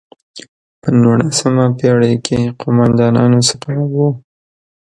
په 0.81 0.89
نولسمه 1.01 1.65
پېړۍ 1.77 2.15
کې 2.25 2.39
قوماندانانو 2.59 3.39
څخه 3.49 3.71
وو. 3.93 4.07